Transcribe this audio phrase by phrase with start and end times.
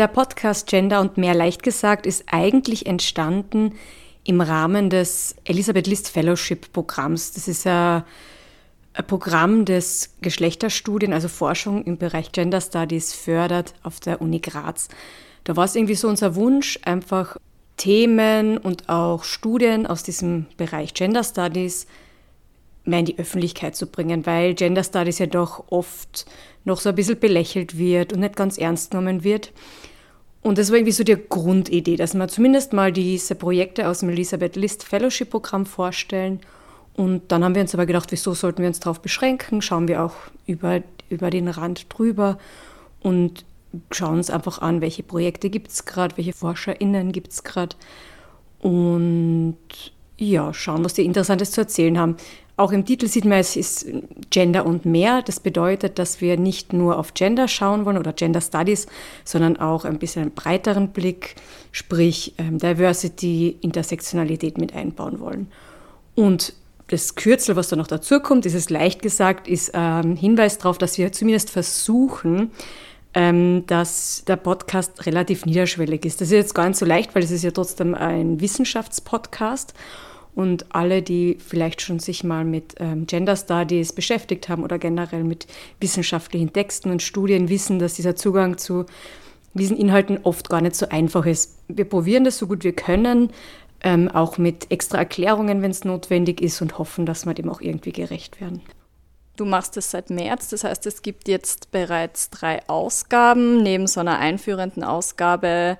[0.00, 3.74] Der Podcast Gender und mehr leicht gesagt ist eigentlich entstanden
[4.24, 7.32] im Rahmen des Elisabeth List Fellowship Programms.
[7.32, 8.04] Das ist ein,
[8.94, 14.88] ein Programm, das Geschlechterstudien, also Forschung im Bereich Gender Studies fördert auf der Uni Graz.
[15.44, 17.36] Da war es irgendwie so unser Wunsch, einfach
[17.76, 21.86] Themen und auch Studien aus diesem Bereich Gender Studies
[22.86, 26.24] mehr in die Öffentlichkeit zu bringen, weil Gender Studies ja doch oft
[26.64, 29.52] noch so ein bisschen belächelt wird und nicht ganz ernst genommen wird.
[30.42, 34.08] Und das war irgendwie so die Grundidee, dass wir zumindest mal diese Projekte aus dem
[34.08, 36.40] Elisabeth List Fellowship Programm vorstellen.
[36.94, 39.60] Und dann haben wir uns aber gedacht, wieso sollten wir uns darauf beschränken?
[39.62, 40.14] Schauen wir auch
[40.46, 42.38] über, über den Rand drüber
[43.00, 43.44] und
[43.90, 47.76] schauen uns einfach an, welche Projekte gibt es gerade, welche ForscherInnen gibt es gerade.
[48.60, 49.56] Und
[50.18, 52.16] ja, schauen, was die Interessantes zu erzählen haben.
[52.60, 53.86] Auch im Titel sieht man, es ist
[54.28, 55.22] Gender und mehr.
[55.22, 58.86] Das bedeutet, dass wir nicht nur auf Gender schauen wollen oder Gender Studies,
[59.24, 61.36] sondern auch ein bisschen einen breiteren Blick,
[61.72, 65.50] sprich ähm, Diversity, Intersektionalität mit einbauen wollen.
[66.14, 66.52] Und
[66.88, 70.58] das Kürzel, was da noch dazu kommt, ist es leicht gesagt, ist ein ähm, Hinweis
[70.58, 72.50] darauf, dass wir zumindest versuchen,
[73.14, 76.20] ähm, dass der Podcast relativ niederschwellig ist.
[76.20, 79.72] Das ist jetzt gar nicht so leicht, weil es ist ja trotzdem ein Wissenschaftspodcast.
[80.34, 85.24] Und alle, die vielleicht schon sich mal mit ähm, Gender Studies beschäftigt haben oder generell
[85.24, 85.46] mit
[85.80, 88.86] wissenschaftlichen Texten und Studien, wissen, dass dieser Zugang zu
[89.54, 91.58] diesen Inhalten oft gar nicht so einfach ist.
[91.68, 93.30] Wir probieren das so gut wir können,
[93.82, 97.60] ähm, auch mit extra Erklärungen, wenn es notwendig ist, und hoffen, dass wir dem auch
[97.60, 98.62] irgendwie gerecht werden.
[99.36, 103.62] Du machst es seit März, das heißt, es gibt jetzt bereits drei Ausgaben.
[103.62, 105.78] Neben so einer einführenden Ausgabe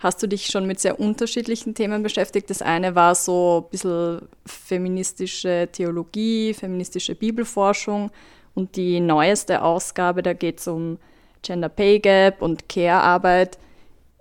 [0.00, 2.50] hast du dich schon mit sehr unterschiedlichen Themen beschäftigt.
[2.50, 8.10] Das eine war so ein bisschen feministische Theologie, feministische Bibelforschung
[8.54, 10.98] und die neueste Ausgabe, da geht es um
[11.42, 13.58] Gender Pay Gap und Care-Arbeit.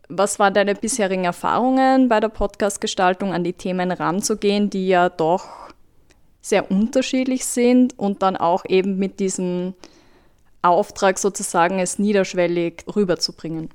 [0.09, 5.45] Was waren deine bisherigen Erfahrungen bei der Podcast-Gestaltung, an die Themen ranzugehen, die ja doch
[6.41, 9.75] sehr unterschiedlich sind und dann auch eben mit diesem
[10.61, 13.69] Auftrag sozusagen es niederschwellig rüberzubringen?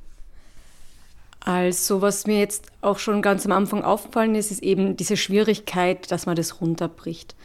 [1.44, 6.10] Also was mir jetzt auch schon ganz am Anfang aufgefallen ist, ist eben diese Schwierigkeit,
[6.10, 7.36] dass man das runterbricht.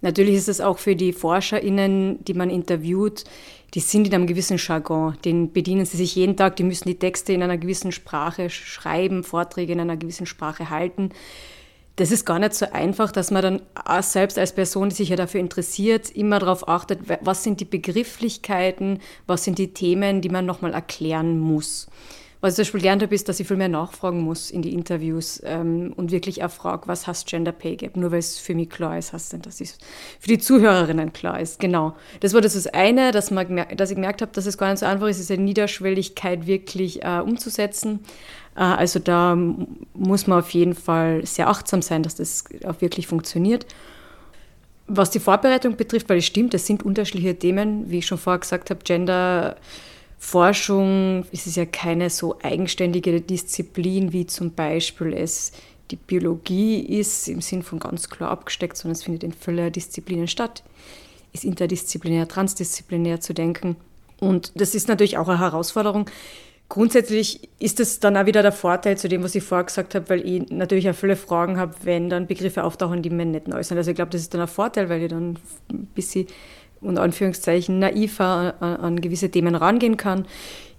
[0.00, 3.24] Natürlich ist es auch für die ForscherInnen, die man interviewt,
[3.74, 6.98] die sind in einem gewissen Jargon, den bedienen sie sich jeden Tag, die müssen die
[6.98, 11.10] Texte in einer gewissen Sprache schreiben, Vorträge in einer gewissen Sprache halten.
[11.96, 13.62] Das ist gar nicht so einfach, dass man dann
[14.00, 18.98] selbst als Person, die sich ja dafür interessiert, immer darauf achtet, was sind die Begrifflichkeiten,
[19.26, 21.86] was sind die Themen, die man nochmal erklären muss.
[22.42, 24.74] Was ich zum Beispiel gelernt habe, ist, dass ich viel mehr nachfragen muss in die
[24.74, 27.96] Interviews ähm, und wirklich auch frage, was heißt Gender Pay Gap?
[27.96, 29.78] Nur weil es für mich klar ist, heißt denn, dass es
[30.18, 31.60] für die Zuhörerinnen klar ist.
[31.60, 31.94] Genau.
[32.18, 34.80] Das war das, das eine, dass, man, dass ich gemerkt habe, dass es gar nicht
[34.80, 38.00] so einfach ist, diese Niederschwelligkeit wirklich äh, umzusetzen.
[38.56, 39.36] Äh, also da
[39.94, 43.66] muss man auf jeden Fall sehr achtsam sein, dass das auch wirklich funktioniert.
[44.88, 48.40] Was die Vorbereitung betrifft, weil es stimmt, es sind unterschiedliche Themen, wie ich schon vorher
[48.40, 49.54] gesagt habe, Gender
[50.24, 55.50] Forschung ist es ja keine so eigenständige Disziplin, wie zum Beispiel es
[55.90, 60.28] die Biologie ist, im Sinn von ganz klar abgesteckt, sondern es findet in vielen Disziplinen
[60.28, 60.62] statt,
[61.32, 63.76] ist interdisziplinär, transdisziplinär zu denken.
[64.20, 66.08] Und das ist natürlich auch eine Herausforderung.
[66.68, 70.08] Grundsätzlich ist es dann auch wieder der Vorteil zu dem, was ich vorher gesagt habe,
[70.08, 73.62] weil ich natürlich auch viele Fragen habe, wenn dann Begriffe auftauchen, die mir nicht neu
[73.64, 73.76] sind.
[73.76, 75.36] Also ich glaube, das ist dann ein Vorteil, weil ich dann
[75.68, 76.28] ein bisschen
[76.82, 80.26] und Anführungszeichen naiver an, an gewisse Themen rangehen kann.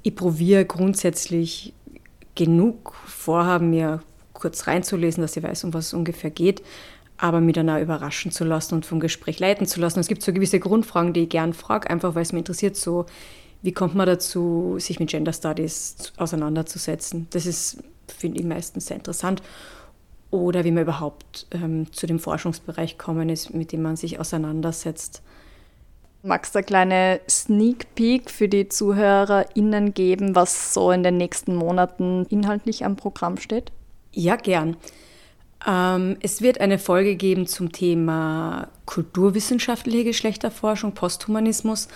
[0.01, 1.73] Ich probiere grundsätzlich
[2.35, 4.01] genug Vorhaben, mir
[4.33, 6.61] kurz reinzulesen, dass ich weiß, um was es ungefähr geht,
[7.17, 9.99] aber mich dann auch überraschen zu lassen und vom Gespräch leiten zu lassen.
[9.99, 13.05] Es gibt so gewisse Grundfragen, die ich gern frage, einfach weil es mich interessiert, so
[13.61, 17.27] wie kommt man dazu, sich mit Gender Studies auseinanderzusetzen.
[17.29, 19.41] Das ist, finde ich, meistens sehr interessant.
[20.31, 25.21] Oder wie man überhaupt ähm, zu dem Forschungsbereich kommen ist, mit dem man sich auseinandersetzt.
[26.25, 31.53] Magst du eine kleine Sneak Peek für die ZuhörerInnen geben, was so in den nächsten
[31.53, 33.73] Monaten inhaltlich am Programm steht?
[34.13, 34.77] Ja, gern.
[35.67, 41.89] Ähm, es wird eine Folge geben zum Thema kulturwissenschaftliche Geschlechterforschung, Posthumanismus.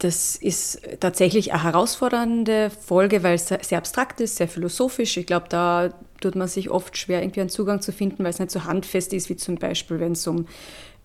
[0.00, 5.16] Das ist tatsächlich eine herausfordernde Folge, weil es sehr abstrakt ist, sehr philosophisch.
[5.16, 8.38] Ich glaube, da tut man sich oft schwer, irgendwie einen Zugang zu finden, weil es
[8.38, 10.46] nicht so handfest ist, wie zum Beispiel, wenn es um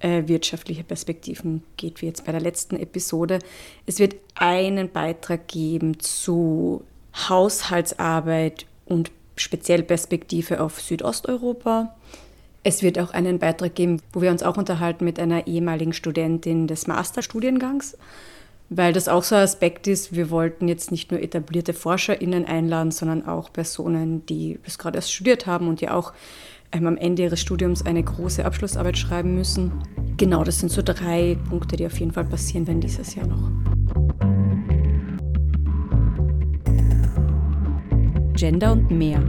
[0.04, 3.40] äh, wirtschaftliche Perspektiven geht, wie jetzt bei der letzten Episode.
[3.86, 6.84] Es wird einen Beitrag geben zu
[7.16, 11.96] Haushaltsarbeit und speziell Perspektive auf Südosteuropa.
[12.64, 16.68] Es wird auch einen Beitrag geben, wo wir uns auch unterhalten mit einer ehemaligen Studentin
[16.68, 17.98] des Masterstudiengangs
[18.78, 22.92] weil das auch so ein Aspekt ist, wir wollten jetzt nicht nur etablierte ForscherInnen einladen,
[22.92, 26.14] sondern auch Personen, die das gerade erst studiert haben und die auch
[26.72, 29.72] ähm, am Ende ihres Studiums eine große Abschlussarbeit schreiben müssen.
[30.18, 33.52] Genau, das sind so drei Punkte, die auf jeden Fall passieren werden dieses Jahr noch.
[38.36, 39.22] Gender und mehr